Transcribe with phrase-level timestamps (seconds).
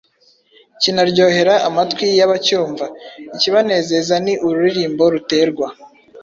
[0.81, 2.85] kinaryohera amatwi y’abacyumva.
[3.35, 5.67] Ikibanezeza ni ururirimbo ruterwa